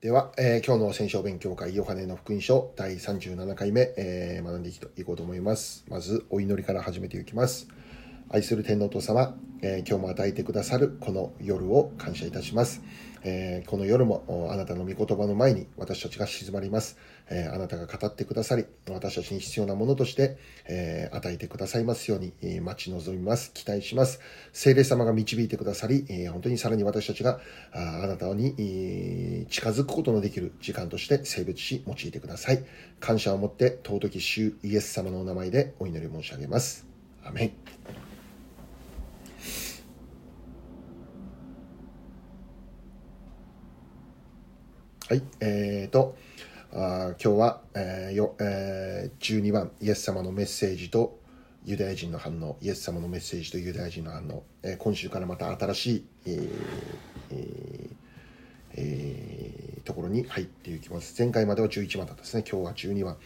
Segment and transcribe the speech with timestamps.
[0.00, 5.84] では、えー、今日の聖書勉強会ヨハネの福音書第37回目、えー、学んでいこうと思います。
[5.88, 7.66] まず、お祈りから始めていきます。
[8.28, 12.80] 愛する天皇と様、えー、今日も与えてくださるこの夜を感謝いたします。
[13.22, 16.96] えー、この夜もあなたの御言葉の前に私たちが静まります。
[17.30, 23.52] えー、あなたが語ってくださり、私たちに必要なものとして、えー、与えてくださいますように、え待ち望みます。
[23.52, 24.20] 期待します。
[24.52, 27.40] 聖霊様が導いてくださり、え本当にさらに私たちが
[27.72, 32.64] ああなたに、え近づくことのできる時間として性別し用いてください。
[33.00, 36.86] 感謝を持って尊き主イエス様のお名前でお祈り申し上げます。
[37.24, 38.07] アメン。
[45.08, 46.18] はい、えーと、
[46.70, 51.18] あ今日は、えーよえー、12番、イエス様のメッセージと
[51.64, 56.50] ユダヤ人の反応、イエス様のメッセージとユダヤ人の反応、えー、今週からまた新しい、えー
[57.30, 57.90] えー
[58.74, 61.14] えー、ところに入っていきます。
[61.18, 62.44] 前回までは11番だったですね。
[62.46, 63.16] 今日は12番、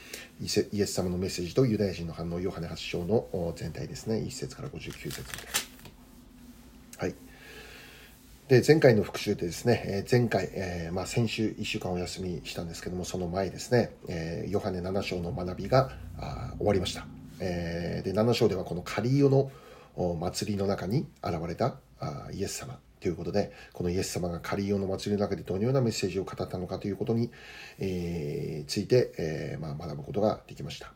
[0.40, 4.18] イエス様のメッセージとユダヤ人の反応、ヨハネ発祥の全体ですね。
[4.18, 5.71] 1節から59節まで。
[8.48, 15.92] で前回の復習でですね、前回、えー、まあ、先週1週間お休みしたんですけどもその前ですね、えー、ヨハネ7章の学びが
[16.58, 17.06] 終わりました、
[17.38, 19.52] えー、で7章ではこのカリオの
[20.18, 21.76] 祭りの中に現れた
[22.32, 27.30] イエス様ということでこのイエス様がカリオの祭りの中でどのようなメッセージを語ったのかということに、
[27.78, 30.92] えついて、えまあ、学ぶことができました。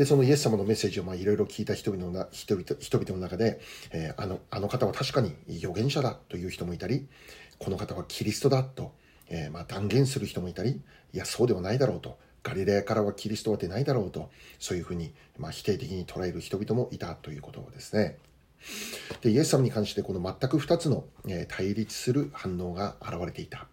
[0.00, 3.60] で、そのイエス様のメッセージをまあいろいろ聞いた人々の人々人々の中で、
[3.92, 7.06] えー、あの、あの方は確かに預言者だという人もいたり、
[7.58, 8.94] この方はキリストだと、
[9.28, 10.80] えー、まあ断言する人もいたり、
[11.12, 12.18] いや、そうではないだろうと。
[12.42, 18.16] ガリレアからはキリストは出ないだろうと、そういうふうに、まあ、否定的に捉える人々もいたということですね。
[19.20, 23.66] で、イエス様に関してこの全く2つの、え、対立する反応が現れていた。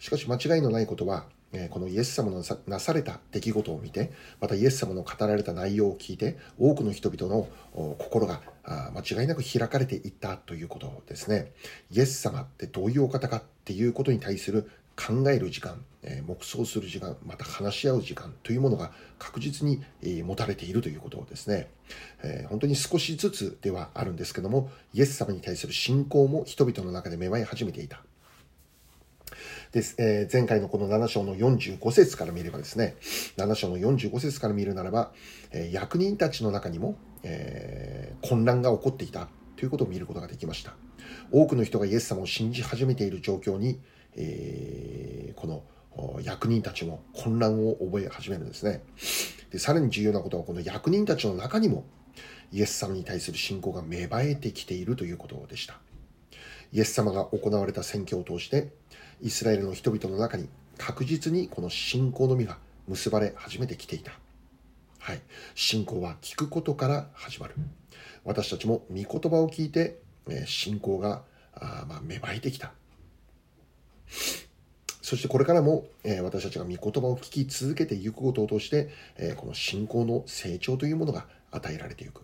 [0.00, 1.24] しかし間違いのないことは、
[1.70, 7.48] このイエス様のなされた出来事を見て、またイエス様の語られた内容を聞いて、多くの人々の
[7.98, 11.52] 心が間違いなく開かれていったということですね。
[11.90, 15.84] イエス様ってどういうお方かっていうことに対する考える時間、
[16.26, 19.82] 黙想する時間、また話し合う時間というものが確実に
[20.22, 21.68] 持たれているということですね。
[22.48, 28.02] 本当に少しずつではあるんですけども、イエス様に対する信仰も人々の中で芽生え始めていた。
[29.72, 32.94] です、えー、前回のこの7章の45節から見ればですね、
[33.38, 35.12] 7章の45節から見るならば、
[35.50, 40.74] えー、役人たちの中にも、えー、混乱が起こっていたということを見ることができました。
[41.30, 43.80] 多くの人がイエス様を信じ始めている状況に、
[44.14, 48.82] えー、この役人たちも混乱を覚え始めるんですね。
[49.50, 51.86] で、さらに重要なことはこの役人たちの中にも
[52.52, 55.80] イエス様に対する信仰が芽生えてきているということでした。
[56.72, 58.70] イエス様が行われた選挙を通して
[59.20, 62.58] イスラエルの人々の中に確実にこの信仰の実が
[62.88, 64.12] 結ばれ始めてきていた。
[64.98, 65.20] はい。
[65.54, 67.54] 信仰は聞くことから始まる。
[68.24, 71.22] 私たちも御言葉を聞いて、え信仰が
[71.54, 72.72] あ、まあ、芽生えてきた。
[75.02, 82.22] そしてこれからも、え私たちが御言葉を聞き続けていくことを通して、えこの信仰の成長というものが与えられていく。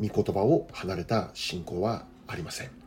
[0.00, 2.85] 御言葉を離れた信仰はありません。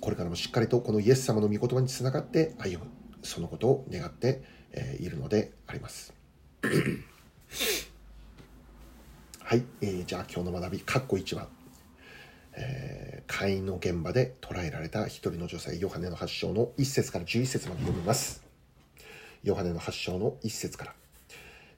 [0.00, 2.90] これからもしっかりとこのイエス様の御言葉につながって歩む、
[3.22, 4.42] そのことを願って
[4.98, 6.12] いるのであります。
[9.40, 11.48] はい、えー、じゃあ今日の学び、括弧1番。
[12.52, 18.44] えー、会員の現場で捕らえられた一人の女性、ヨハネの発祥の1節から11節まで読みます。
[19.42, 20.94] ヨハネの発祥の1節から。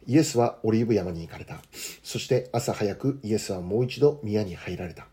[0.06, 1.62] イエスはオリーブ山に行かれた。
[2.02, 5.06] そして朝早くイエスはもう一度宮に入られた。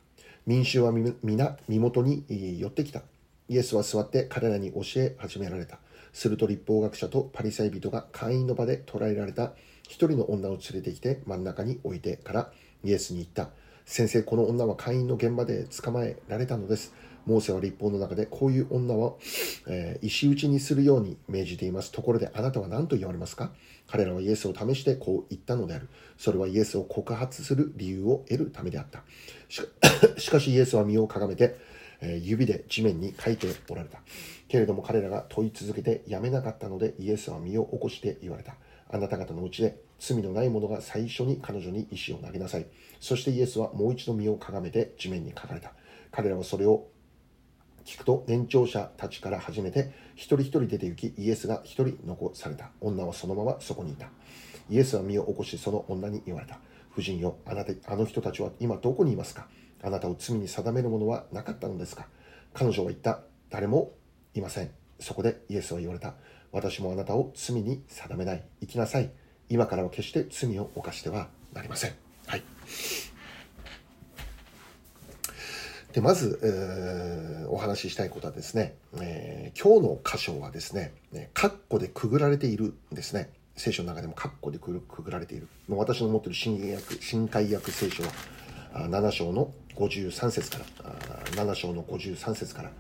[0.49, 2.25] 民衆は皆身元に
[2.59, 3.03] 寄ってきた。
[3.49, 5.77] イエスは座って彼らに教え始められた。
[6.11, 12.51] すると立法学者とパリサイ人が会員の場で捕らえられた一人の女を連れてきて真ん中に置いてから
[12.83, 13.49] イエスに言った。
[13.85, 16.95] 先生、この女は会員の現場で捕まえられたのです。
[17.27, 19.19] モーセは立法の中でこういう女を、
[19.68, 21.91] えー、石打ちにするように命じています。
[21.91, 23.51] ところであなたは何と言われますか？
[23.89, 25.89] 彼らはイエスを試してこう言ったのである。
[26.18, 29.03] それはイエスを告発する理由を得るためであった。
[29.50, 31.57] しか しイエスは身をかがめて、
[32.01, 34.00] え、指で地面に書いておられた。
[34.47, 38.56] けれども彼らが問い続けてやめなかったのでイエスは身を起こして言われた。
[38.91, 42.68] あなた方のうちで罪のない者が最初に彼女に石を投げなさい。
[43.00, 45.74] そしてイエスはもう一度身をかがめて地面に書かれた。
[46.12, 46.88] 彼らはそれを
[47.89, 54.09] 聞くと年長者たちから始めて一人一人出て行きイエスが一人残された女はそのままそこにいた
[54.69, 56.59] イエスは身を起こしその女に言われた
[56.91, 59.47] 夫人よあなたあの人たちは今どこにいますか？
[59.81, 62.06] あなたを罪に定めるものはなかったのですか？
[62.53, 63.94] 彼女は言った誰も
[64.36, 64.69] いません。
[65.00, 66.13] そこでイエスは言われた。
[66.51, 68.44] 私もあなたを罪に定めない。
[68.62, 69.09] 行きなさい。
[69.50, 71.95] 今からは決して罪を犯してはなりません。
[72.27, 72.44] はい。
[75.94, 80.94] でまず、えー、お話ししたいことはですね、えー、今日の箇所はですね、
[81.33, 83.30] カッコでくぐられているんですね。
[83.56, 85.47] 聖書の中でもカッコでくぐられている。
[85.68, 88.09] 私の持っている新約新海訳聖書は
[88.74, 90.91] 7章の53節から
[91.44, 92.71] 7章の53節から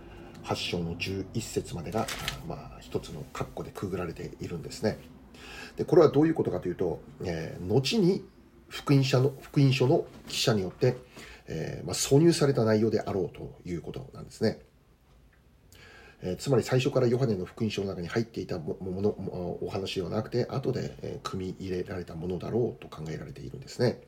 [0.43, 2.05] 8章の11節までが、
[2.47, 4.99] まあ、一つのカッコでくぐられているんですね。
[5.77, 8.23] でこれはどういうことかというと、えー、後に
[8.67, 10.95] 福音書の福音書の記者によって、
[11.51, 14.59] えー、まあ、挿入された内容であろうということなんですね。
[16.21, 19.09] えー、つまり最初からヨハネの福音書の中に入っていたもの
[19.61, 24.01] お話ではなくて後で、え組み入れられたものだろうと考えられているんですね。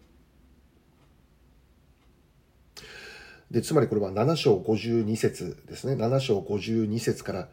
[3.50, 7.50] でつまりこれは7章52節ですね7章52節から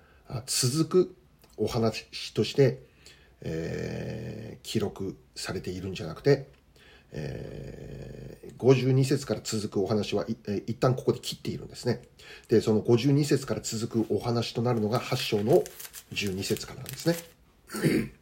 [0.46, 1.16] 続く
[1.56, 2.78] お話として、
[3.40, 6.46] えー、記録されているんじゃなくて
[7.12, 12.02] えー、52節から続くお話は、え一旦ここで切っているんですね。
[12.48, 15.62] で、その52節から続くお話となるのが8章の
[16.12, 17.16] 12節からなんですね。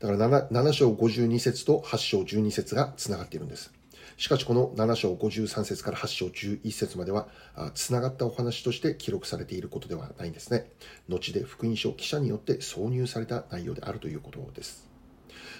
[0.00, 3.72] だから 7, 7章52節と8章12節がつながっているんです。
[4.16, 7.28] しかしこの7章53節から8章11節までは、
[7.74, 10.70] つながったお話として記録されていることではないんですね。
[11.08, 14.91] 後で福音書記者によって挿入された内容であるということです。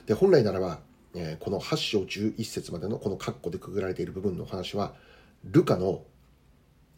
[0.06, 0.80] で、本来ならば、
[1.14, 4.94] えー、この8章11節までのこの括弧でくぐられている部分の話は、
[5.44, 6.04] ルカの、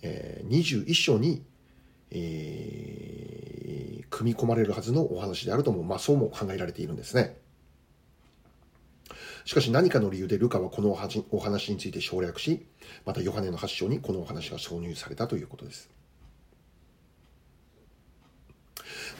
[0.02, 1.42] えー、21章に、
[2.10, 7.36] えー、組み込まれるはずのお話であるとも、まあそうも考えられているんですね。
[9.44, 12.66] しかし何かの理由でルカはこのお話について省略し、
[13.04, 15.90] またヨハネの8章にこのお話が挿入されたということです。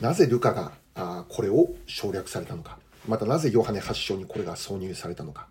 [0.01, 2.79] なぜルカがあこれを省略されたのか。
[3.07, 5.49] またなぜヨハネ8章にこれが挿入されたのか、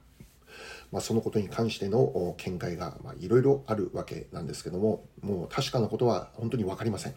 [0.91, 7.15] まあ、そのことに関しての見解がいろいろあるわけなんですけども、もう確かなことは本当に分かりません。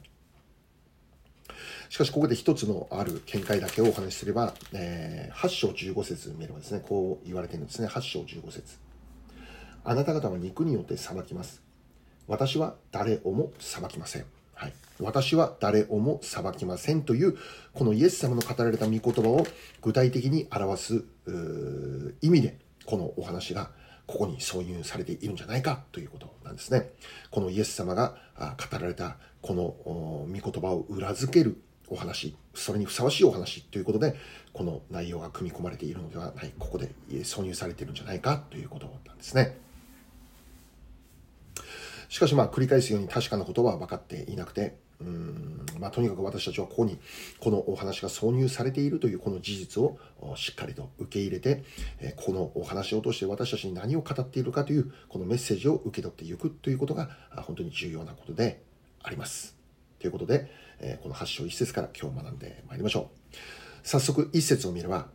[1.89, 7.89] しかし、ここで一つのある見解だけをお話しすれば、えー、8章15節見ればですね、こう言われているんですね。
[7.89, 8.79] 8章15節
[9.85, 11.63] あなた方は肉によって裁きます。
[12.27, 14.36] 私は誰をも裁きません。
[15.01, 17.37] 私は誰をも裁きませんという、
[17.75, 19.47] このイエス様の語られた御言葉を
[19.83, 21.05] 具体的に表す
[22.23, 23.71] 意味で、このお話が
[24.07, 26.91] ここに挿入されているんじゃないかということなんですね。
[27.31, 34.17] このイエス様が語られたこの御言葉を裏付けるお話、それにふさわしいお話ということで、
[34.53, 39.59] この内容が組み込まれているのではない、ここで挿入されているんじゃないかということなんですね。
[42.09, 46.99] しかしまあ繰り返すように確かなことは分かっていなくて、うんまあ、とにかく私たちはここに
[47.39, 49.99] このお話が挿入されているというこの事実を
[50.37, 51.65] しっかりと受け入れて、
[52.01, 58.63] えこのお話を通して私たちに何を語っているかというこのメッセージを受け取っていくということが本当に重要なことで
[59.03, 59.55] あります。
[59.99, 60.51] ということで、
[60.81, 63.37] えこの8章1節から今日学んでまいりましょう。
[63.83, 65.09] 早速1節を見れば、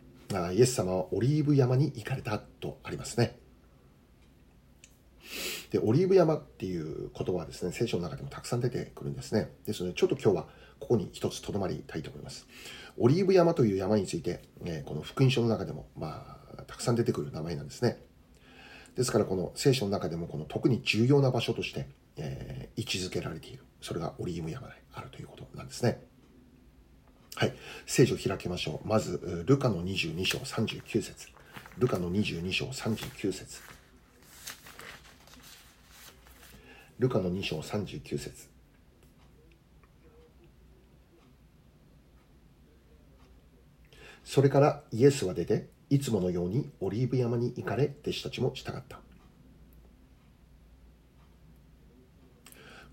[0.54, 3.41] イエス様はオリーブ山に行かれたとありますね。
[5.72, 9.50] で、オリーブ山っていう言葉はですね、聖書の中でもたくさん出てくるんですね。
[9.66, 10.48] ですので、ちょっと今日は
[10.80, 12.46] ここに一つとどまりたいと思います。
[12.98, 18.04] オリーブ山という山について、えこの福音書の中でも、まあ、たくさん出てくる名前なんですね。
[18.96, 21.88] ですから、この聖書の中でも、この特に重要な場所として、
[22.18, 23.64] え、位置づけられている。
[23.80, 26.04] それがオリーブ山であるということなんですね。
[27.36, 27.54] はい。
[27.86, 28.88] 聖書を開きましょう。
[28.88, 31.30] まず、ルカの22章39節
[31.78, 33.62] ルカの22章39節
[37.02, 38.48] ルカの2章39節
[44.24, 49.00] それからイエスは出て、いつものようにオリーブ山に行かれ、弟子たちも従った。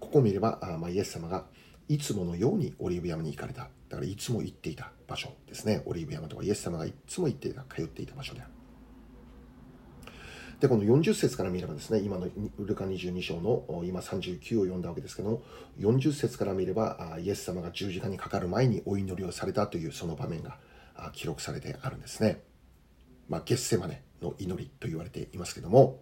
[0.00, 1.44] ここを見れば、あまあ、イエス様が
[1.86, 3.68] いつものようにオリーブ山に行かれた。
[3.90, 5.82] だからいつも行っていた場所ですね。
[5.84, 8.57] オリーブ山とはイエス様がいつも行っていた、通っていた場所である。
[10.60, 12.26] で、この40節から見ればですね、今の
[12.58, 15.42] ルカ22章の今39を読んだわけですけども、
[15.78, 20.58] 40節から見れば、イエス様が十字架にかかる前にお祈りをされたというその場面が
[21.12, 22.42] 記録されてあるんですね。
[23.28, 26.00] まあ、ゲッセマネの祈りと言われていますけども、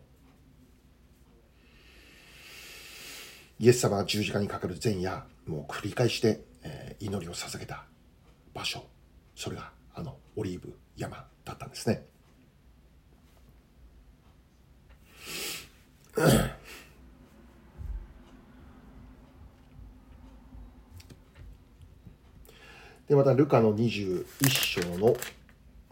[3.59, 6.41] イエス様が十字架にかかる前夜、もう繰り返して、
[6.99, 7.85] 祈りを捧げた
[8.55, 8.87] 場所、
[9.35, 12.07] それがあのオリーブ山だったんですね。
[23.09, 25.17] でまたルカの21章の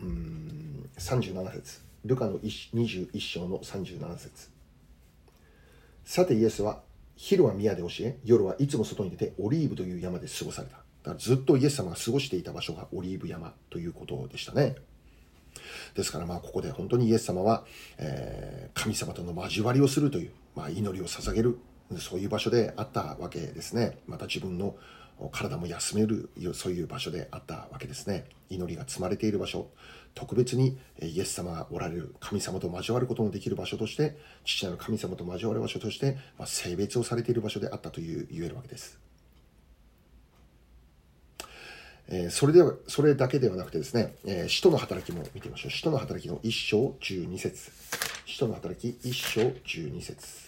[0.01, 1.81] うん37節。
[2.05, 4.51] ルカの21章の37節。
[6.05, 6.81] さてイエスは
[7.17, 10.77] 昼は宮で教え夜はいつも外に出てオリーブという山で過ごされた。
[10.77, 14.77] だからずっとイエス様が過ごしていた場所がオリーブ山ということでしたね。
[15.95, 17.65] ですからまあここで本当にイエス様は、
[17.99, 21.59] えー、神様との交わりをするという、まあ、祈りを捧げる
[21.99, 23.99] そういう場所であったわけですね。
[24.07, 24.77] また自分の
[25.31, 28.25] 体も休めるそういう場所であったわけですね。
[28.51, 29.69] 祈りが積まれている場所。
[30.15, 39.04] 特別にイエス様がおられる神様と交わることのできる場所として父なる神様と交わる場所として、まあ、性別をされている場所であったという言えるわけです。
[42.09, 45.71] えー、それでは、それだけではなくてですね、えー、使徒の働きも見てみましょう。
[45.71, 47.71] 使徒の働きの1章12節
[48.27, 50.45] 使徒の働き1章12節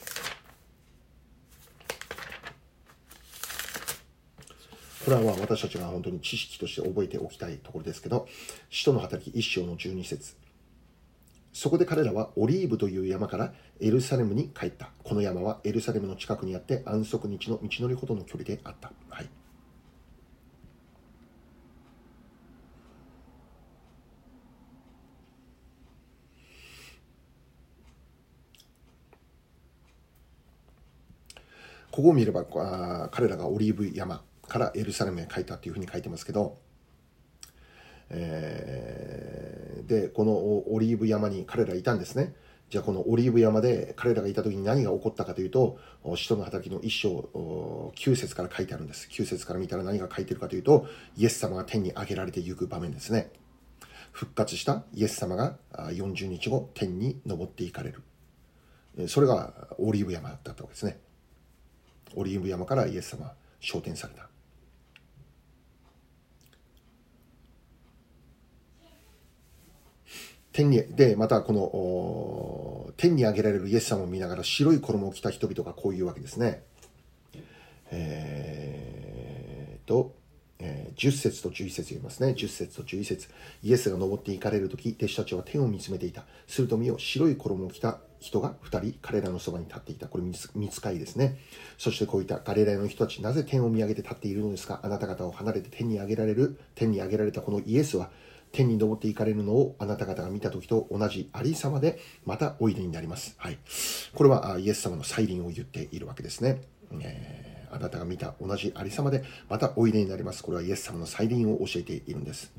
[5.05, 8.27] これは私たちが本当に知識として覚えておきたいところですけど、
[8.71, 10.35] 使徒の働き1章の12節
[11.53, 14.91] そこで彼らはオリーブという山からエルサレムに帰った。
[15.05, 18.91] この山はエルサレムの近くにあって安息日の道のりほどの距離であった。
[19.09, 19.29] はい。
[31.97, 36.59] ここを見ればあ彼らがオリーブ山からエルサレムへ帰ったというふうに書いてますけど、
[38.11, 42.35] えー、でこのオリーブ山に彼らいたんですね。
[42.69, 45.79] じゃあこのオリーブ山で彼らがいた時に何が起こったかというと
[46.17, 47.31] 使徒の働きの一章
[47.97, 49.09] 9節から書いてあるんです。
[49.11, 50.87] 9節から見たら何が書いてるかというと
[51.17, 53.31] イエス様が天に上げられていく場面ですね。
[54.13, 58.03] 復活したイエス様が40日後天に昇っていかれる。
[59.09, 61.06] それがオリーブ山だったわけですね。
[62.15, 64.29] オリーブ山からイエス様昇天された
[70.53, 76.63] 天にでまたこの天に上げられるイエス様を見ながら白い衣を着た人々がこういうわけですね
[77.91, 80.15] えー、と
[80.59, 82.31] えー、10節と11節読みますね。
[82.31, 83.29] 10節と11節
[83.63, 86.25] イエスが登っていかれる時、弟子たちは天を見つめていた。
[86.47, 90.09] すると見よ、白い衣を着た人が2人、彼らのそばに立っていた。
[90.09, 91.39] これ見つかいですね。
[91.79, 94.81] そしてこういったガレラの人たち、なぜ天を見上げて立っているのですか？
[94.83, 98.11] あなた方を離れて天に上げられる、天に上げられたこのイエスは、
[98.53, 103.35] 天に登っていかれるのをあなた方が見た時と同じありさまで、またおいでになります。
[103.39, 103.59] はい。
[104.15, 106.63] これはイエス様の再臨を言っているわけですね。
[107.01, 107.46] えー
[107.77, 110.43] あなたが見た同じありさまでまたおいでになります。
[110.43, 112.53] これはイエス様の再臨を教えているんです。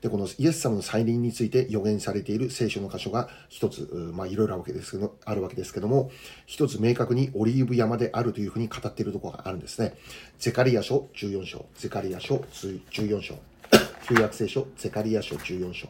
[0.00, 6.10] で、このイエス様の再臨について予言されている聖書の箇所が一つ、まあいろいろあるわけですけど、あるわけですけども、
[6.46, 9.94] 一つ明確にオリーブ山であるというふうに語っているところがあるんですね。
[10.38, 13.34] ゼカリア書14章、ゼカリア書14章、
[14.08, 15.88] 旧約聖書、ゼカリア書14章。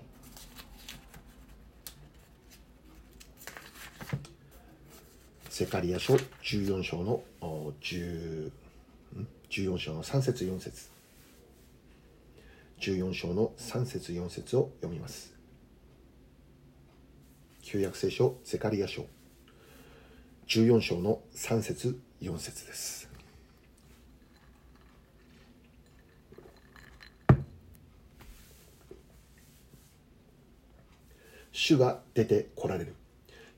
[5.51, 8.51] ゼカリア書14章の10
[9.51, 10.91] 14章の3節4節。
[12.79, 15.35] 14章の3節4節を読みます。
[17.61, 19.07] 旧約聖書ゼカリア書。
[20.47, 23.11] 14章の3節4節です。
[31.51, 32.95] 主が出てこられる。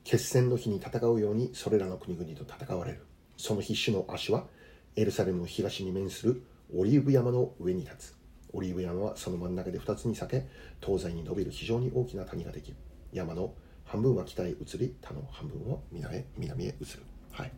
[0.03, 3.05] 決戦の日に戦うようにそれらの国々と戦われる。
[3.37, 4.47] その日主の足は
[4.95, 6.43] エルサレムの東に面する
[6.75, 8.15] オリーブ山の上に立つ。
[8.53, 10.47] オリーブ山はその真ん中で2つに裂け、
[10.85, 12.77] 東西に伸びる非常に大きな谷ができる。
[13.11, 13.53] 山の
[13.85, 17.03] 半分は北へ移り、他の半分は南へ南へ移る。
[17.31, 17.51] はい。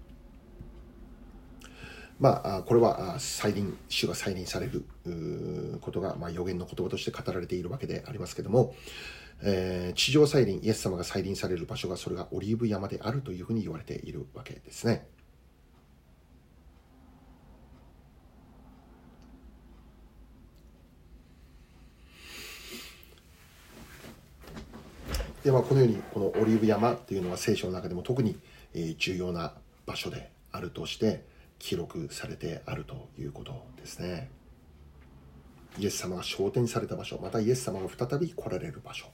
[2.20, 4.86] まあ、これは再臨、主が再臨される
[5.82, 8.74] ことが、まあ、予言の言葉として語られているわけでありますけども、
[9.42, 15.08] えー、地上再臨、イエス様が再臨される場所が、それがオリーブ山であるというふうに言われているわけですね。
[25.46, 28.40] で、まあ、このようにこのオリーブ山っていうのは聖書の中でも特に
[28.98, 29.54] 重要な
[29.86, 31.24] 場所であるとして
[31.60, 34.32] 記録されてあるということですね。
[35.78, 39.06] イエス様が昇天された場所、またイエス様が再び来られる場所。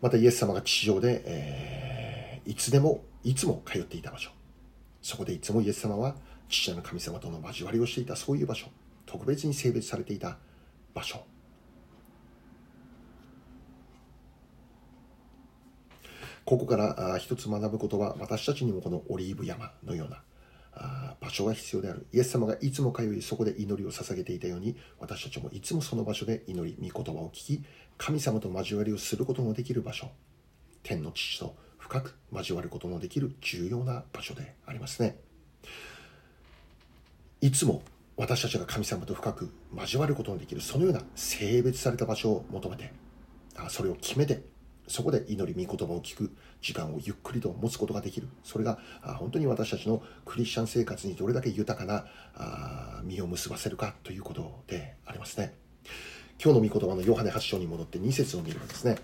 [0.00, 4.30] またイエス様が地上で、えー、いつでも、いつも通っていた場所。
[5.02, 6.16] そこでいつもイエス様は
[6.48, 8.66] 父の神様との交わりをしていたそういう場所。
[9.06, 10.38] 特別に性別されていた
[10.94, 11.24] 場所。
[16.44, 20.22] ここから一つ学ぶことは私たちにもこのオリーブ山のような
[21.20, 22.06] 場所が必要である。
[22.12, 27.64] イエス様がいつも通い、そこで祈りを捧げていたように、私たちもいつもその場所で祈り、御言葉を聞き、
[27.98, 30.10] 神様と交わりをすることのできる場所。
[30.82, 35.18] 天の父と深く交わることのできる重要な場所でありますね。
[37.40, 37.82] いつも
[38.16, 42.92] 私たちが神様と深く交わることのできる、そのような性別された場所を求めて、
[43.68, 44.42] それを決めて、
[44.88, 48.28] そこで祈り、御言葉を聞く時間をゆっくりと持つことができる。
[48.44, 48.78] それが
[49.18, 52.06] 本当に私たちのクリスチャン生活にどれだけ豊かな
[53.04, 55.54] 実を結ばせるかということでありますね。
[56.42, 58.98] 今日の御言葉のヨハネ8章に戻って2節を見ればですね、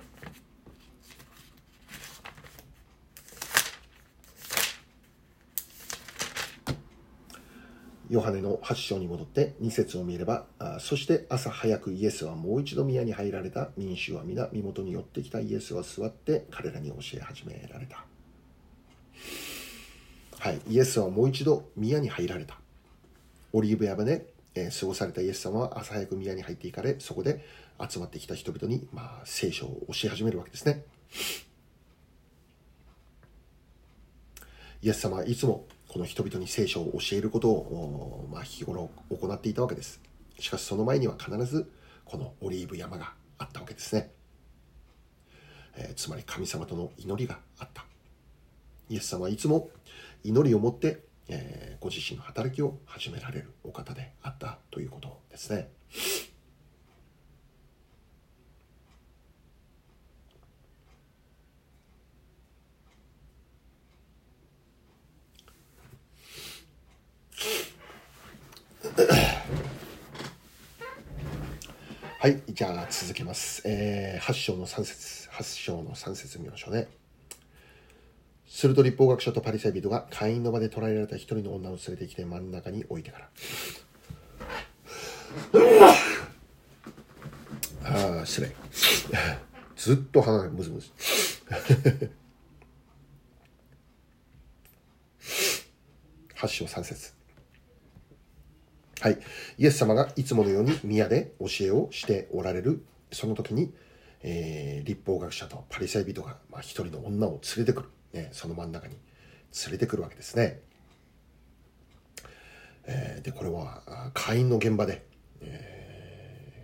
[8.10, 10.46] ヨハネの8章に戻って2節を見れば、
[10.80, 18.04] そして朝早くイエスはもう一度宮に入られた民衆は皆身元に寄ってきたイエスは座って彼らに教え始められた。
[20.38, 22.58] はい、イエスはもう一度宮に入られた。
[23.52, 27.44] オリーブ山で、えー、過ごされたイエス様は朝早く宮に入っていかれ、そこで
[27.78, 30.84] 集まってきた人々に、まあ、聖書を教え始めるわけですね。
[34.80, 40.00] イエス様はいつもこの人々に聖書を教えることを、まあ、日頃行っていたわけです。
[40.38, 41.70] しかしその前には必ず
[42.04, 44.10] このオリーブ山があったわけですね。
[45.76, 47.86] えー、つまり神様との祈りがあった。
[48.90, 49.70] イエス様はいつも
[50.24, 55.70] 祈りを持って、えー、ご自身の働きを始められるお方であったということですね。
[72.28, 73.62] はい、じゃあ続けます。
[73.64, 76.86] えー、8章の3節8章の3節見ましょうね。
[78.46, 83.30] すると立法学者とパリサイ人が会員の場で捕らえられた一人の女を連れてきて真ん中に置いてから。
[87.84, 88.54] ああ、失礼。
[89.74, 90.90] ずっと鼻がムズムズ。
[96.36, 97.17] 8章3節
[99.00, 99.18] はい。
[99.58, 103.72] イエス様がいつものように宮で教えをしておられる、その時に、
[104.22, 108.30] えー、立法学者とパリサイ人が、まあ、一人の女を連れてくる、ね。
[108.32, 108.96] その真ん中に
[109.64, 110.60] 連れてくるわけですね。
[112.86, 115.04] えー、で、これは、会員の現場で、
[115.42, 116.62] え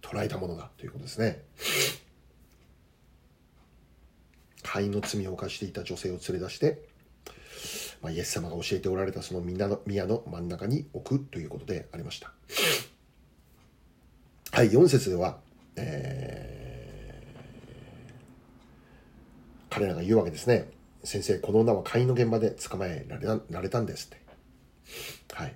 [0.00, 1.42] ー、捉えたものだということですね。
[4.62, 6.88] 会員の罪を犯していた女性を連れ出して、
[8.02, 12.32] まあ、イエス様が教えておられたその宮の宮の真ん中に置くということでありました。
[14.52, 15.38] はい、4節では、
[15.76, 20.70] えー、彼らが言うわけですね。
[21.04, 25.34] 先生、この女は会員の現場で捕まえられたられたんですって。
[25.34, 25.54] はい。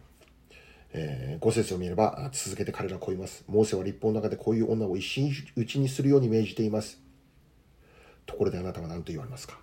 [0.95, 3.45] えー、5節を見れば、続けて彼らはこう言います。
[3.49, 7.01] モーセは立法の中でこういう女を石打ちにするように命じています。
[8.27, 9.59] ところであなたは何と言われますか？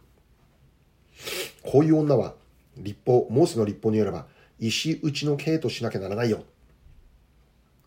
[1.61, 2.33] こういう女は
[2.77, 4.27] 立法、モーセの立法によれば、
[4.59, 6.43] 石打ちの刑としなきゃならないよ。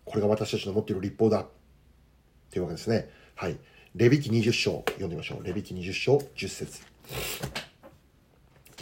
[0.04, 1.46] これが私たちの持っている立法だ。
[2.50, 3.08] というわけですね。
[3.34, 3.58] はい。
[3.94, 5.44] レビキ20章、読んでみましょう。
[5.44, 6.82] レビキ20章、10節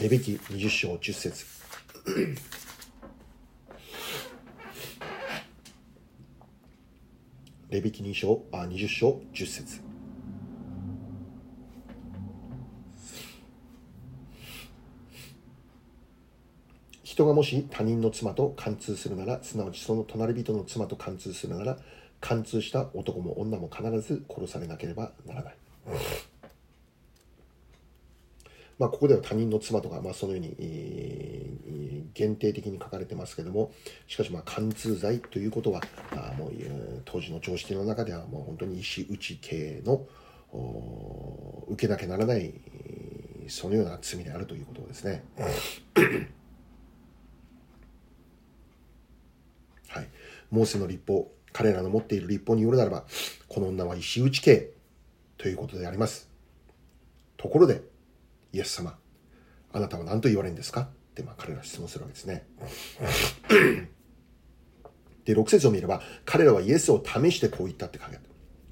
[0.00, 1.44] レビキ20章、10節
[7.70, 9.89] レビキ2章、あ、20章、10節
[17.20, 21.76] 人がもし他人の妻と貫通するなら、すなわちその隣人の妻と貫通するなら、
[22.20, 25.56] 貫通した男も女も必ず殺されなければならない。
[28.78, 33.70] まあ、ここでは他人の妻とか、まあ、そのように、えー、限定的に書かれてますけども、
[34.06, 36.52] しかし、まあ、貫通罪ということは、あもう
[37.04, 40.06] 当時の常識の中では、もう本当に石打ち系の
[41.68, 42.54] 受けなきゃならない、
[43.48, 45.22] そのような罪であるということですね。
[49.90, 50.09] はい。
[50.50, 53.04] モーセの立法、彼らの持っている立法によるならば、
[53.48, 54.70] この女は石打ち刑
[55.38, 56.28] ということであります。
[57.36, 57.82] ところで、
[58.52, 58.98] イエス様、
[59.72, 60.82] あなたは何と言われるんですか？
[60.82, 62.46] って、まあ、彼ら質問するわけですね。
[65.24, 68.18] で、6節を見れば、彼らはイエスを試してこう言ったって書いて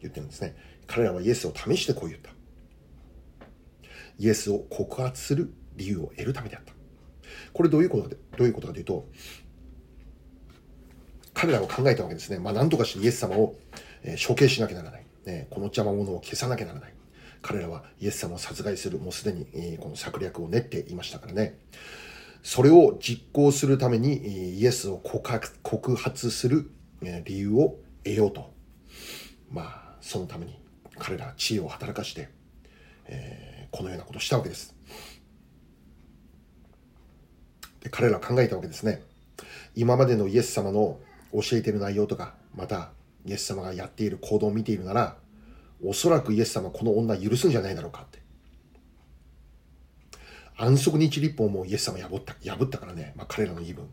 [0.00, 0.56] 言ってるんですね。
[0.86, 2.30] 彼らはイエスを試してこう言った。
[4.18, 6.72] イエスを告発する理由を得るためであった。
[7.52, 9.06] これどういうことで、どういうことかというと、
[11.38, 12.40] 彼らは考えたわけですね。
[12.40, 13.54] まあ、なんとかしてイエス様を、
[14.02, 15.06] え処刑しなきゃならない。
[15.24, 16.92] ね、この邪魔者を消さなきゃならない。
[17.42, 21.56] 彼らはイエス様を殺害する、もうすでに、えこの策略を練っていましたからね。
[22.42, 26.72] それを実行するためにイエスを告白告発する
[27.24, 28.52] 理由を得ようと。
[29.48, 30.60] まあ、そのために
[30.98, 32.30] 彼らは知恵を働かして、
[33.06, 34.74] えー、このようなことをしたわけです。
[37.80, 39.02] で彼らは考えたわけですね。
[39.76, 40.98] 今までのイエス様の
[41.32, 42.92] 教えている内容とか、また
[43.24, 45.16] イエス様がやっている行動を見ているなら、
[45.84, 48.18] おそらくイエス様はこの女許すんじゃないだろうかって。
[50.56, 53.88] 安息日立法もイエス様破った、破ったからね、まあ、彼らの言い分。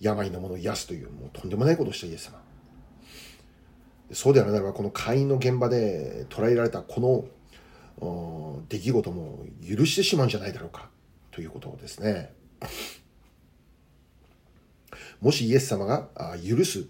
[0.00, 2.42] 病のものを癒すという、もうとんでもないことをしたイエス様。
[4.12, 10.90] そうであるならば、この会員の現場で捉えられたこの出来事も許してしまうんじゃないだろうか、
[11.30, 12.34] ということですね。
[15.22, 16.08] もしイエス様が
[16.44, 16.84] 許す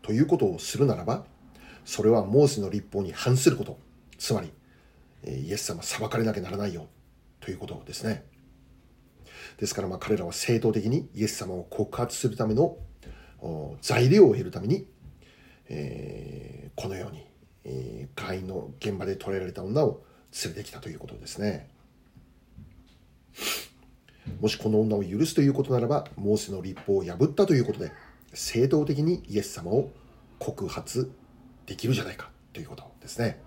[0.00, 1.26] ということをするならば、
[1.84, 3.78] それはモーセの立法に反すること。
[4.16, 4.50] つまり、
[5.30, 6.86] イエス様裁かれなきゃならないよ
[7.38, 8.24] ということですね。
[9.58, 12.78] ですからまあ彼らは正当的にイエス様を告発するための
[13.82, 14.86] 材料を得るために、
[15.68, 17.26] えー、このように、
[17.64, 20.02] え、会員の現場で捕らえられた女を
[20.44, 21.68] 連れてきたということですね。
[24.40, 27.92] もしこの女を許すということならば、モーセの立法を破ったということで、
[28.34, 29.90] 正当的にイエス様を
[30.38, 31.10] 告発
[31.66, 33.42] できるじゃないかということですね。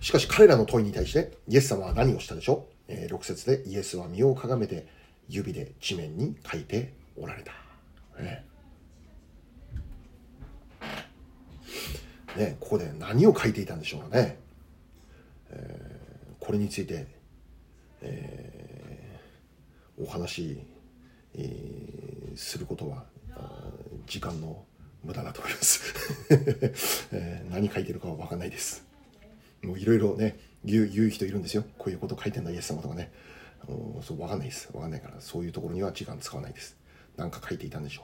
[0.00, 4.86] しかし彼らの問いに対してイエス様は何をしたでしょう、えー、6節でイエスは身をかがめて
[5.28, 7.52] 指で地面に書いておられた。
[8.22, 8.44] ね
[12.36, 14.38] ね、ここで何を書いていたんでしょうかね。
[15.50, 17.06] えー、これについて、
[18.02, 20.60] えー、お話し、
[21.34, 23.04] えー、することは
[24.06, 24.64] 時間の
[25.04, 25.94] 無駄だと思います、
[27.12, 28.84] えー、何書いてるかは分かんないです。
[29.62, 31.64] もういろいろね言う言う人いるんですよ。
[31.78, 33.12] こういうこと書いてんだイエス様とかね。
[34.02, 34.70] そう分かんないです。
[34.72, 36.76] 分かんないからそういうところには時間使わないです。
[37.16, 38.02] 何か書いていたんでしょ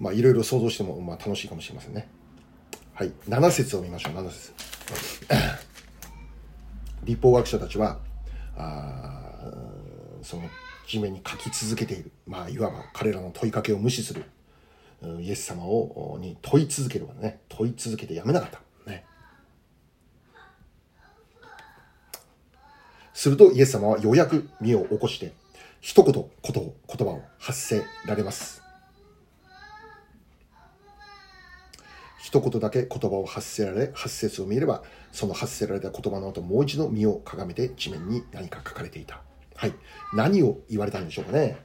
[0.00, 0.02] う。
[0.02, 2.08] まあいろいろ想像しても、まあ、楽しいかもしれませんね。
[2.92, 3.12] はい。
[3.28, 4.12] 7節を見ましょう。
[4.14, 4.52] 7節。
[7.04, 7.98] 立法学者たちは
[8.58, 9.52] あ
[10.22, 10.42] その
[10.86, 12.10] 地面に書き続けている。
[12.26, 14.24] まあいわば彼らの問いかけを無視する。
[15.20, 17.40] イエス様をに問い続けるからね。
[17.48, 18.60] 問い続けてやめなかった。
[18.90, 19.04] ね。
[23.14, 25.32] するとイエス様はようやく身を起こして、
[25.80, 26.26] 一言、言
[27.06, 28.67] 葉を発せられます。
[32.28, 39.22] 一言だけ言葉を発せられ、発節を見れば、その発せられた言葉の後、もう一度身をかがめて地面に何か書かれていた。
[39.54, 39.72] はい。
[40.12, 41.56] 何を言われたんでしょうかね。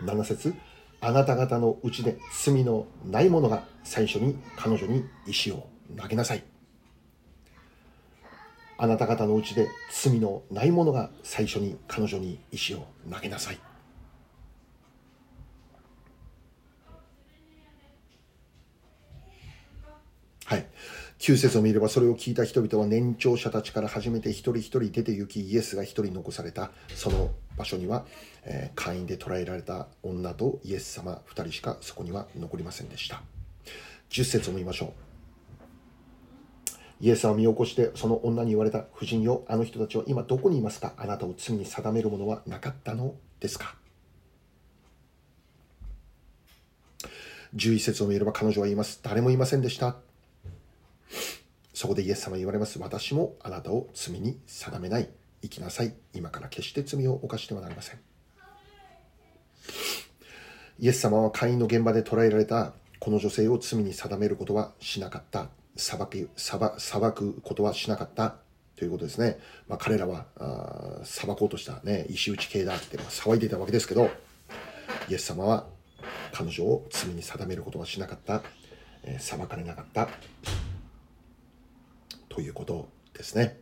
[0.00, 0.52] 7節
[1.00, 6.42] あなた方のうちで罪のない者が最初に彼女に石を投げなさい。
[8.78, 13.60] あなた方のうちで罪のない者が最初に彼女に石を投げなさい。
[20.44, 20.66] はい。
[21.18, 28.04] 旧節を見ればそれを聞いた人々は年長者たちから初めて一人一人出て行きイエスが一人残されたその場所には、
[28.44, 33.22] えー、会員で捕らえられた女とイエス様二人しかそこには残りませんでした。
[34.10, 34.92] 10節を見ましょう。
[37.00, 40.92] イエスは身を起こしてその女に言われた夫人よあの人たちは今どこにいますか？
[40.96, 43.74] あなたを罪に定めるものはなかったのですか
[47.54, 49.96] ？11節を見れば彼女は言います誰もいませんでした
[51.72, 52.78] そこでイエス様は言われます。
[52.78, 55.08] 私もあなたを罪に定めない。
[55.42, 55.94] 生きなさい。
[56.14, 58.00] 今から決して罪を犯してはなりません。
[60.78, 65.48] イエス様は会員の現場で捕らえられたこの女性を罪に定めることはしなかった。
[65.76, 68.36] 裁く、裁裁くことはしなかった。
[68.76, 69.38] ということですね。
[69.68, 74.10] まあ、彼らは、あ裁こうとしたね、石打ち系だって、騒いでいたわけですけど、
[75.08, 75.66] イエス様は
[76.32, 78.42] 彼女を罪に定めることはしなかった、
[79.04, 80.08] えー、裁かれなかった、
[82.32, 83.60] ということですね。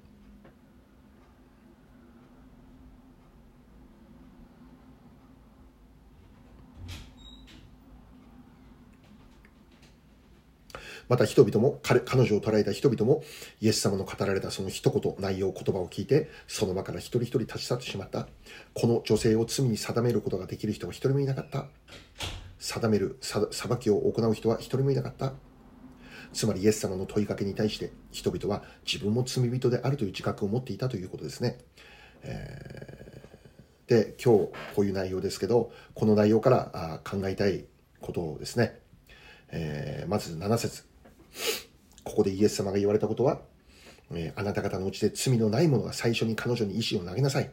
[11.08, 13.24] また人々も彼、彼女を捉えた人々も、
[13.60, 18.28] イエス様の語られたその一言、内容、言葉を聞いて、その場から一人一人立ち去ってしまった。
[18.74, 21.66] この女性を罪に定めることができる人は一人もいなかった。
[22.60, 23.42] 定める、裁
[23.80, 25.49] きを行う人は一人もいなかった。
[26.32, 31.58] つまりイエス様の問いかけに対して人々は自分も罪人であるという自覚を持っていたということですね。
[32.22, 37.64] えー、で、今日こういう内容ですけど、この内容から考えたい
[38.00, 38.78] ことをですね、
[39.50, 40.84] えー、まず7節
[42.04, 43.40] ここでイエス様が言われたことは、
[44.12, 47.50] えー、あなた方のうちで罪のない者が最初に彼女に石を投げなさい。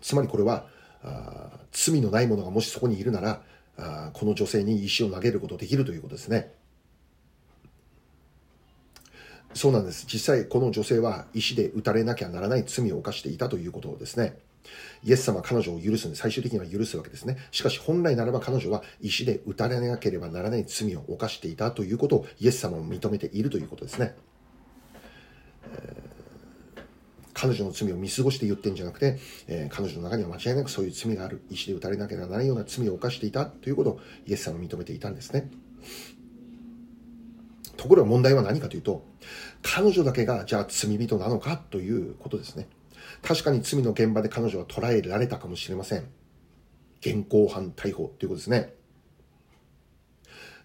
[0.00, 0.66] つまりこれは、
[1.02, 3.42] あ罪のない者がもしそこにいるなら
[3.78, 6.52] あ、この女性に石を投げることできるということですね。
[9.54, 10.06] そうなんです。
[10.06, 14.38] 実際、この女性は石で打たれなきゃならない罪を犯していたということですね。
[15.02, 17.38] イエス様は彼女を許すんで、最終的には許すわけですね。
[17.50, 24.14] しかし本来ならば彼女は石で打たれなければならない罪を犯していたということをイエス様も認めているということですね。
[25.72, 26.07] えー
[27.40, 35.48] 彼女の罪を見過ごして言ってんじゃなくて、えー、彼女の中には間違いなくそういう罪がある、石で打たれなければならないような罪を犯していたということをイエス様は認めていたんですね。
[37.76, 39.06] ところが問題は何かというと、
[39.62, 42.66] 彼女だけがじゃあ罪人なのかということですね。
[43.22, 46.08] 確かに罪の現場で彼女は捕らえられたかもしれません。
[47.00, 48.74] 現行犯逮捕ということですね。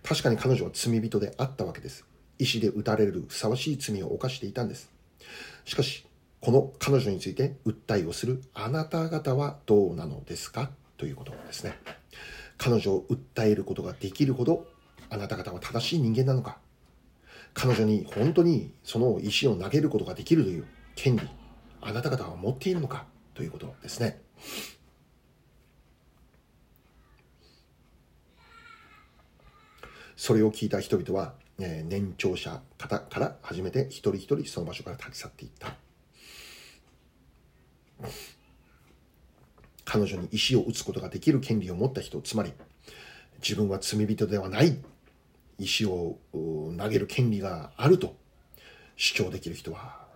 [0.01, 2.03] 確かに彼女は罪人であったわけです。
[2.39, 4.91] 石で打たれるふさわしい罪を犯していたんです。
[5.65, 6.07] しかし、
[6.43, 10.71] この彼女について訴えをするあなた方はどうなのですか？
[10.97, 11.73] ということですね。
[12.57, 14.67] 彼女を訴えることができるほど
[15.09, 16.57] あなた方は正しい人間なのか？
[17.53, 21.21] 彼女に本当にその石を投げることができるという権利
[21.79, 23.05] あなた方は持っているのか？
[23.35, 24.21] ということですね。
[30.17, 35.73] それを聞いた人々は、え年長者方から始めて一人一人その場所から立ち去っていった。
[39.93, 42.51] 彼女に石を打つことができる権利を持った人、つまり
[43.43, 44.75] 自分は罪人ではない
[45.59, 48.15] 石を投げる権利があると
[48.95, 50.07] 主張できる人は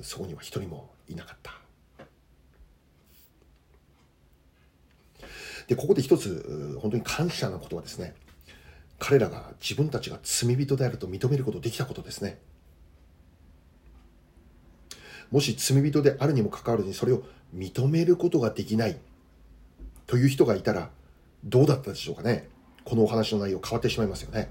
[0.00, 1.52] そこには一人もいなかった。
[5.66, 8.14] で、ここで一つ本当に感謝なことはですね、
[8.98, 12.38] 彼らが自分たちが罪人であると認めることできたことですね。
[15.30, 17.22] もし罪人であるにもかかわらずにそれを
[17.54, 18.98] 認めることができない
[20.06, 20.90] という人がいたら
[21.44, 22.48] どうだったでしょうかね。
[22.84, 24.50] このお話の内容変わってしまいますよね。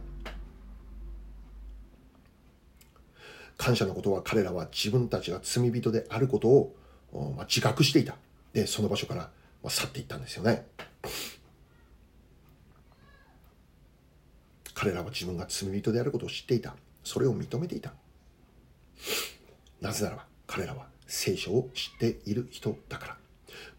[3.58, 6.76] 感謝のことは彼らは自分たちが罪人であることを、
[7.14, 8.16] まあ、自覚していた。
[8.52, 9.22] で、その場所から、
[9.62, 10.66] まあ、去っていったんですよね。
[14.74, 16.76] 彼らは自分が罪人であることを知っていた。
[17.04, 17.94] それを認めていた。
[19.82, 23.18] なぜならば彼らは聖書を知っている人だから。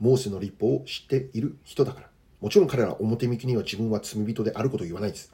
[0.00, 2.09] モーセの立法を知っている人だから。
[2.40, 5.33] もちろん彼らは表向きには自分は罪人であることを言わないです。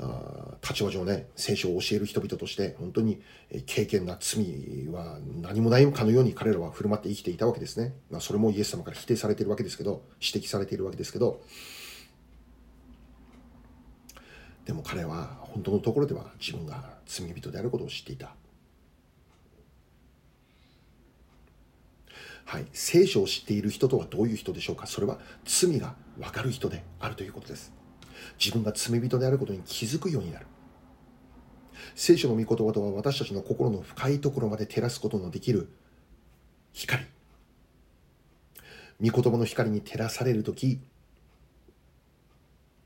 [0.00, 3.20] あ立場上ね、聖書を教える人々として、本当に
[3.66, 7.94] 経験な罪は何もないかのように彼らは振る舞って生きていたわけですね。
[8.10, 11.42] まあ、それもイエス様から否定されているわけですけど、指摘されているわけですけど、
[14.64, 18.34] でも彼は本当のところでは自分が罪人であることを知っていた。
[22.48, 24.86] はい、聖書を知っている人とはどういう人でしょうか？
[24.86, 27.74] それは罪が分かる人であるということです。
[28.42, 30.46] 自分が罪人であることに気づくようになる。
[31.94, 35.68] 聖書の御言葉とは私たちの心の深いところまで照らすことのできる
[36.72, 37.04] 光。
[39.02, 40.80] 御言葉の光に照らされるとき、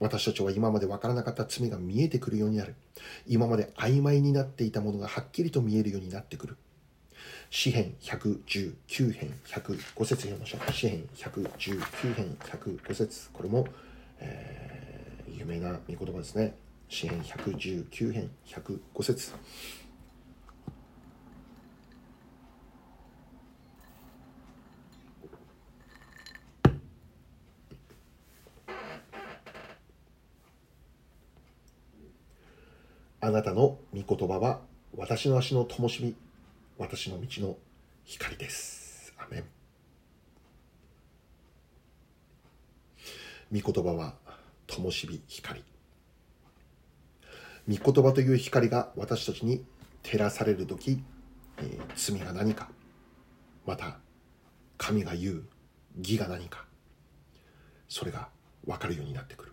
[0.00, 2.74] 私たちは今まで分からなかった罪が見えてくるようになる。
[3.28, 6.56] 今まで曖昧になっていたものがはっきりと見えるようになってくる。
[7.54, 10.72] 詩編119編105節読みましょう。
[10.72, 13.66] 詩編119編105節これも、
[14.20, 16.54] えー、有名な御言葉ですね。
[16.88, 19.32] 詩編119編105節
[33.20, 34.62] あなたの御言葉は
[34.96, 36.16] 私の足の灯火
[36.78, 37.58] 私の道の
[38.04, 39.14] 光です。
[39.18, 39.44] アメン。
[43.60, 44.14] 御言葉は
[44.66, 45.64] 灯火光。
[47.68, 49.64] 御言葉という光が私たちに
[50.02, 51.02] 照らされる時、
[51.58, 52.70] えー、罪が何か、
[53.66, 53.98] また
[54.78, 55.44] 神が言う
[55.98, 56.64] 義が何か、
[57.88, 58.30] それが
[58.66, 59.52] 分かるようになってくる。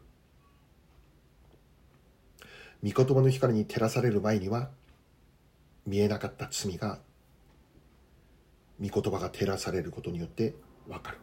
[2.81, 4.69] 御言葉の光に照らされる前には
[5.85, 6.99] 見えなかった罪が
[8.81, 10.55] 御言葉が照らされることによって
[10.87, 11.17] わかる。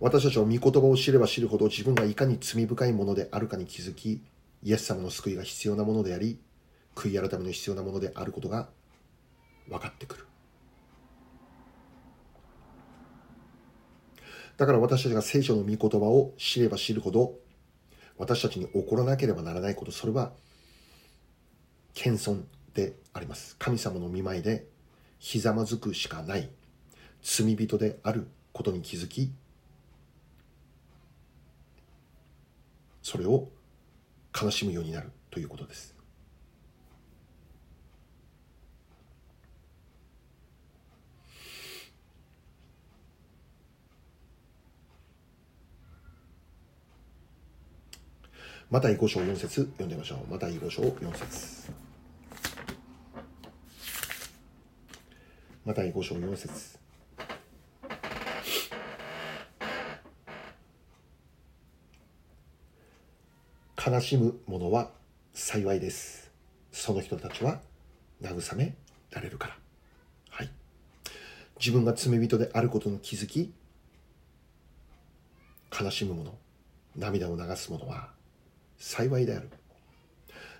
[0.00, 4.22] 私たちは御言葉を知れば知るほど自分がいかに罪深いものであるかに気づき
[4.62, 6.38] イエス様の救いが必要なものであり
[6.94, 8.68] 悔い改めの必要なものであることが
[9.68, 10.26] 分かってくる。
[14.56, 17.34] だから私たちが聖書の御言葉を知れば知るほど
[18.18, 20.32] 私たちに起こらなければならないことそれは
[21.94, 22.42] 謙遜
[22.74, 23.56] であります。
[23.58, 24.66] 神様の見舞いで
[25.18, 26.48] ひざまずくしかない。
[27.22, 29.32] 罪人であることに気づき
[33.02, 33.48] それを
[34.40, 35.94] 悲しむようになるということです。
[48.70, 50.30] また五章4節読んでみましょう。
[50.30, 51.87] また五章4節。
[55.68, 56.78] また五章4節
[63.86, 64.92] 悲しむ者は
[65.34, 66.30] 幸いです。
[66.72, 67.60] その人たちは
[68.22, 68.76] 慰め
[69.10, 69.58] られるから。
[70.30, 70.48] はい。
[71.58, 73.52] 自分が罪人であることに気づき、
[75.78, 76.32] 悲しむ者、
[76.96, 78.08] 涙を流す者は
[78.78, 79.50] 幸いである。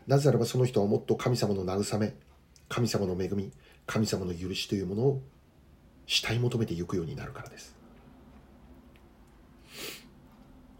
[0.07, 2.13] なぜならばその人はもっと神様の慰め、
[2.69, 3.51] 神様の恵み、
[3.89, 5.23] 神様の許しというものを
[6.07, 7.75] 慕い求めていくようになるからです。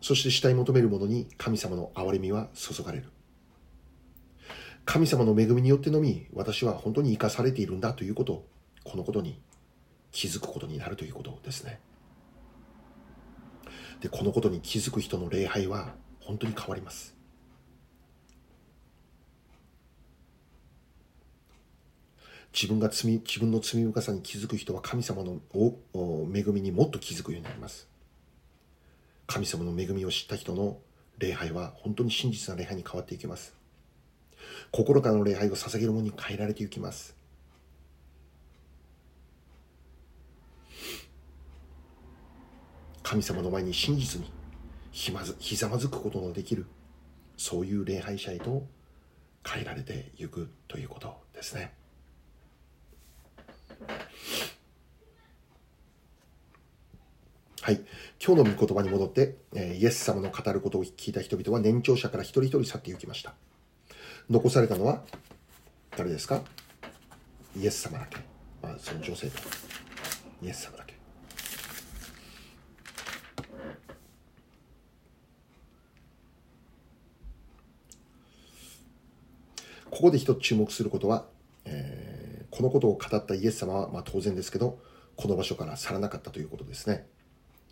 [0.01, 3.11] そして慕い求める者に神様の憐れみは注がれる。
[4.85, 8.47] 神様の恵みによってのみ私は本当に生かされているんだということ
[8.85, 9.41] このことに
[10.13, 11.81] 気づくことになるということですね。
[14.01, 17.18] で、このことに気づく人の礼拝は本当に変わります。
[22.53, 27.89] 自分が罪自分の罪深さに気づく人は神様の恵みにもっと気づくようになります。
[29.27, 30.79] 神様の恵みを知った人の
[31.19, 33.55] 礼拝は本当に真実な礼拝に変わっていきます。
[34.71, 37.15] 心からの礼拝を捧げるものに変えられていきます。
[43.03, 44.31] 神様の前に真実に
[44.91, 46.67] ひまずひざまずくことのできる
[47.39, 48.67] そういう礼拝者へと
[49.47, 51.73] 変えられていくということですね。
[57.61, 57.81] はい。
[58.25, 63.35] 今日の御言葉に戻って、えイエス様の語ることを聞いた人々は年長者から一人一人去って行きました。
[64.31, 65.03] 残されたのは
[65.97, 66.43] 誰ですか？
[67.57, 68.19] イエス様だけ。
[68.63, 69.39] まあ、その女性と。
[70.43, 70.95] イエス様だけ。
[79.91, 81.27] ここで一つ注目することは、
[81.65, 81.98] えー、
[82.51, 84.79] このことを語ったイエス様は、まあ、当然ですけど、
[85.17, 87.07] この場所から去らなかったということですね。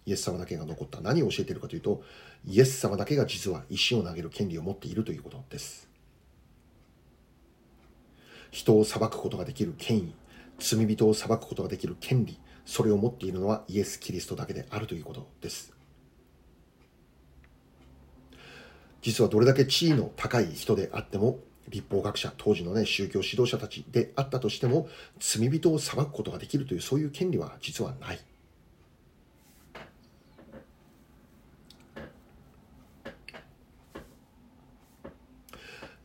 [0.07, 2.03] イエス様だけが残った何を教えているかというと
[2.47, 5.89] イエス様だけが実は石を投げる権利を持っているということです
[8.53, 10.15] 人を裁くことができる権威
[10.59, 15.73] 罪人を裁くことができる権利それを持っているのはイエス・キリストだけであるということです
[19.03, 28.21] 実はどれだけ地位の高い人であっても立法学者当時のね宗教指導者たちであったとしても罪人を裁くことができるというそういう権利は実はない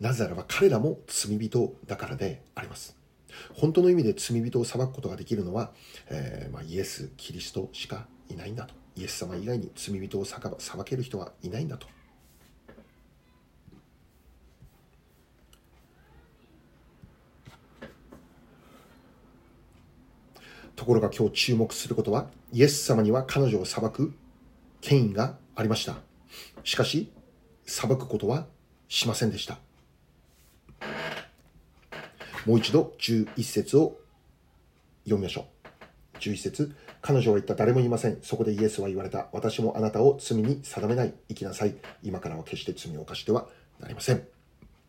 [0.02, 2.98] なぜならば彼らも罪人だからであります。
[3.54, 5.72] 本当の意味で罪人を裁くことができるのは、
[6.10, 8.74] えー、まあ、イエス・キリストしかいないんだと。
[8.96, 10.40] イエス様以外に罪人を裁
[10.86, 11.88] ける人はいないんだと。
[20.82, 24.16] ところが今日注目することは、イエス様には彼女を裁く
[24.82, 25.98] 権威がありました。
[26.64, 27.12] しかし、
[27.68, 28.48] 裁くことは
[28.88, 29.60] しませんでした。
[32.48, 34.00] もう一度11節を
[35.04, 35.46] 読みましょ
[36.16, 36.18] う。
[36.18, 37.54] 11節彼女は言った。
[37.54, 38.18] 誰もいません。
[38.24, 39.28] そこでイエスは言われた。
[39.34, 41.14] 私もあなたを罪に定めない。
[41.28, 41.76] 生きなさい。
[42.02, 43.46] 今からは決して罪を犯しては
[43.80, 44.24] なりません。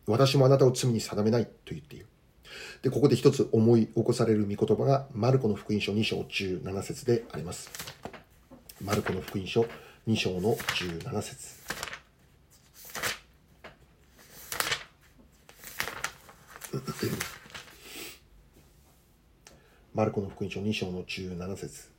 [0.07, 2.07] 私もあなたを罪に定めないと言っている。
[2.81, 7.69] で、ここで一つ思い起こされる御言葉が、マルコの福音書2章17節であります。
[8.83, 9.65] マルコの福音書
[10.07, 11.63] 2章の17節
[19.93, 21.93] マルコの福音書2章の17節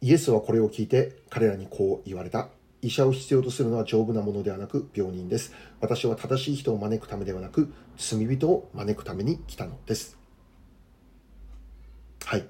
[0.00, 2.48] イエスはこれを聞いて彼らにこう言われた。
[2.86, 5.52] 医者を必要とするのは丈夫なものではなく病人です。
[5.80, 10.16] 私は正しい人を招くためではなく罪人を招くために来たのです。
[12.24, 12.46] はい。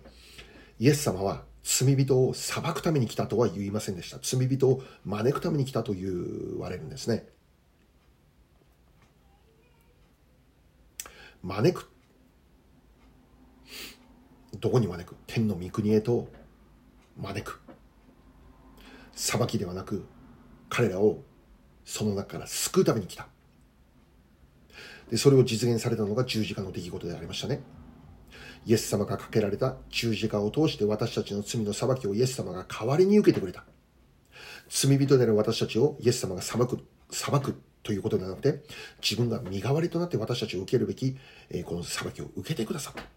[0.79, 4.19] イエス様は罪人を裁くために来たとは言いませんでした。
[4.21, 7.27] 罪人を招くために来たと言われるんですね。
[11.43, 11.91] 招く。
[14.61, 15.17] どこに招く？
[15.27, 16.29] 天の御国へと
[17.19, 17.61] 招く
[19.15, 20.05] 裁きではなく
[20.69, 21.23] 彼らを
[21.85, 23.29] その中から救うために来た。
[25.11, 27.61] でそれを実現されたのが十字架の出来事でありましたね。
[28.67, 33.65] イエス様がかけられた十字架を通して私たちの罪の裁きをイエス様が代わりに受けてくれた。
[34.69, 38.65] 罪人である私たちをイエス様が裁く裁くということではなくて
[39.01, 41.17] 自分が身代わりとなって私たちを受けるべき、
[41.51, 43.16] えこの裁きを受けてくださった。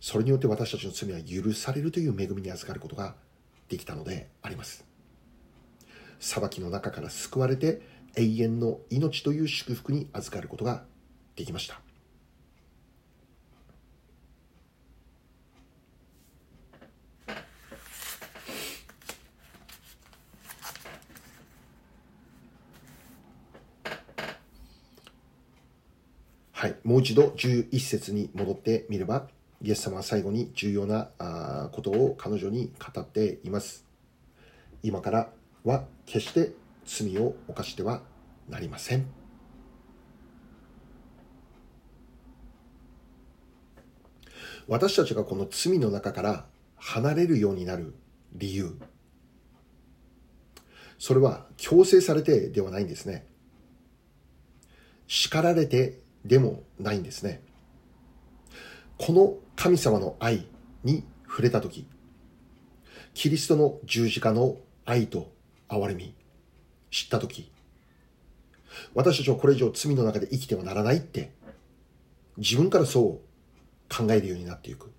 [0.00, 3.14] それによって私たちの罪は許されるという恵みに預かることが
[3.68, 4.84] できたのであります。
[6.18, 7.82] 裁きの中から救われて
[8.16, 10.84] 永遠の命という祝福に預かることが
[11.36, 11.80] できました。
[26.52, 29.28] はい、もう一度11節に戻ってみれば
[29.62, 31.10] イエス様は最後に重要な
[31.72, 33.84] ことを彼女に語っています。
[34.82, 35.30] 今から
[35.64, 36.52] は決して
[36.86, 38.02] 罪を犯しては
[38.48, 39.06] なりません。
[44.66, 46.46] 私たちがこの罪の中から
[46.76, 47.94] 離れるようになる
[48.32, 48.78] 理由。
[50.98, 53.26] それは強制されてではないんですね。
[55.06, 57.42] 叱られてでもないんですね。
[59.00, 60.44] この神様の愛
[60.84, 61.86] に触れたとき、
[63.14, 65.32] キリストの十字架の愛と
[65.70, 66.14] 憐れみ、
[66.90, 67.50] 知ったとき、
[68.94, 71.32] 私たちはこれ以上罪の中で生きてはならないって、
[72.36, 74.92] 自分からそう考えるようになっていく。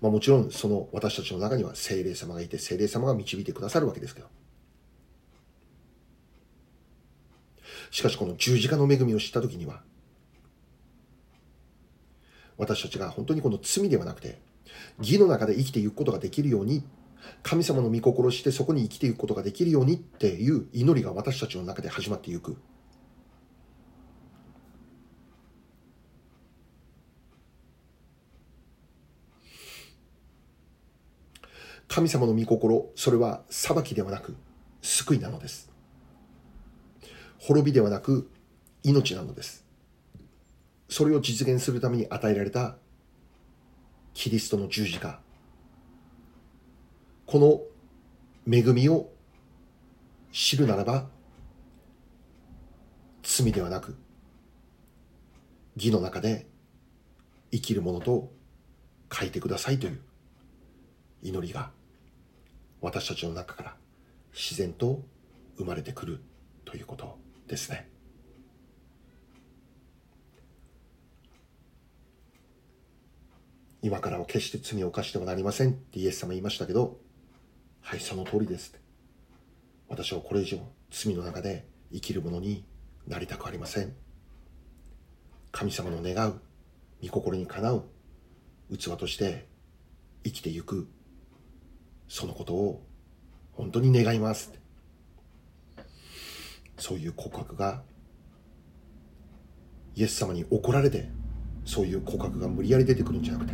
[0.00, 4.28] まあもちろんその私たちの中には精霊様がいて精霊様が導いてくださるわけですけど。
[7.90, 9.82] しかしこの十字架の恵みを知ったときには、
[12.58, 14.38] 私たちが本当にこの罪ではなくて、
[14.98, 16.82] 義の中で生きていくことができるように、
[17.42, 22.56] 神様の御心してそこに生きていくことができるようにっていう祈りが私たちの中で始まっていく。
[31.86, 34.36] 神様の御心、それは裁きではなく
[34.82, 35.70] 救いなのです。
[37.38, 38.30] 滅びではなく
[38.82, 39.67] 命なのです。
[40.88, 42.76] それを実現するために与えられた
[44.14, 45.20] キリストの十字架。
[47.26, 49.10] この恵みを
[50.32, 51.06] 知るならば、
[53.22, 53.96] 罪ではなく、
[55.76, 56.46] 義の中で
[57.52, 58.32] 生きるものと
[59.12, 60.00] 書いてくださいという
[61.22, 61.70] 祈りが
[62.80, 63.76] 私たちの中から
[64.32, 65.02] 自然と
[65.56, 66.20] 生まれてくる
[66.64, 67.88] ということですね。
[73.80, 76.98] 今からは決して罪を犯してはなりませんってイエス様言いましたけど、
[77.80, 78.74] はい、その通りです。
[79.88, 80.58] 私はこれ以上
[80.90, 82.64] 罪の中で生きるものに
[83.06, 83.94] なりたくありません。
[85.52, 86.40] 神様の願う、
[87.02, 87.84] 御心にかなう
[88.76, 89.46] 器として
[90.24, 90.88] 生きてゆく、
[92.08, 92.82] そのことを
[93.52, 94.52] 本当に願います。
[96.78, 97.82] そういう告白が
[99.94, 101.08] イエス様に怒られて
[101.68, 103.52] そういう告白が無理やり出てくるんじゃなくて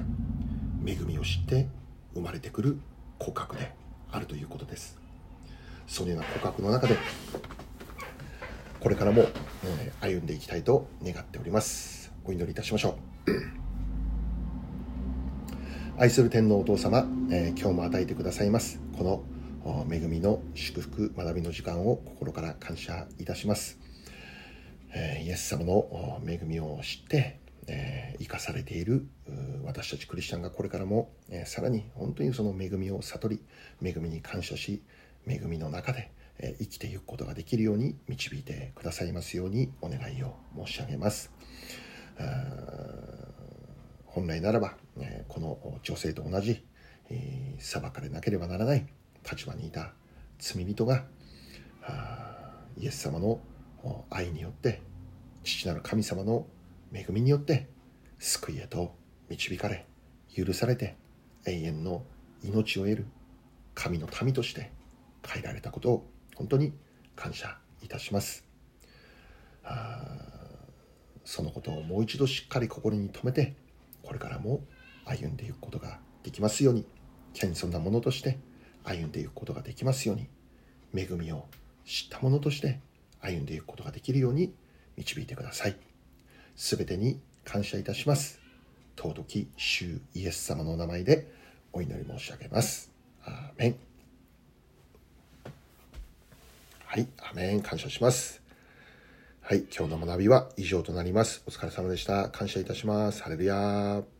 [0.87, 1.67] 恵みを知って
[2.15, 2.79] 生まれてくる
[3.19, 3.75] 告白で
[4.13, 4.97] あるということです。
[5.89, 6.97] そのような告白の中で
[8.79, 9.23] これからも、
[9.65, 12.13] え歩んでいきたいと願っております。
[12.25, 13.33] お祈りいたしましょう。
[15.99, 18.79] 愛する天皇お父様、えー、今日も与えてくださいます。
[18.97, 19.03] こ
[19.67, 23.81] の恵みの祝福学びの時間を心から感謝いたします、
[24.93, 29.07] えー、イエス様の恵みを知ってえー、生かされている
[29.65, 33.41] 私たちクリスチャンがこれからも、えー、さらに本当にその恵みを悟り
[33.83, 34.83] 恵みに感謝し
[35.27, 40.35] 恵みの中で、えー、生きていくことができるように導いてくださいますようにお願いを
[40.67, 41.33] 申し上げます。
[44.07, 46.65] 本来ならば、えこの女性と同じ、
[47.11, 48.87] え裁かれなければならない
[49.29, 49.93] 立場にいた
[50.39, 51.05] 罪人が
[52.79, 53.41] イエス様の
[54.11, 54.81] 愛によって
[55.43, 56.47] 父なる神様の
[56.95, 57.69] 恵みによって
[58.19, 58.95] 救いへと
[59.29, 59.87] 導かれ
[60.35, 60.97] 許されて
[61.45, 62.05] 永遠の
[62.43, 63.07] 命を得る
[63.75, 64.71] 神の民として
[65.27, 66.73] 変えられたことを本当に
[67.17, 68.45] 感謝いたします
[71.25, 73.57] そのことをもう一度しっかり心に留めて
[74.03, 74.61] これからも
[75.05, 76.87] 歩んでいくことができますように
[77.33, 78.39] 謙遜なものとして
[78.85, 80.29] 歩んでいくことができますように
[80.95, 81.47] 恵みを
[81.85, 82.81] 知ったものとして
[83.21, 84.55] 歩んでいくことができるように
[84.97, 85.94] 導いてください。
[86.57, 88.39] すべてに感謝いたします。
[88.97, 91.27] 尊き主イエス様のお名前で
[91.73, 92.91] お祈り申し上げます。
[93.25, 93.77] アーメン。
[96.87, 97.61] はい、アーメン。
[97.61, 98.41] 感謝します。
[99.43, 101.43] はい、今日の学びは以上となります。
[101.47, 102.29] お疲れ様でした。
[102.31, 103.23] 感謝いたします。
[103.23, 104.14] ハレルヤー。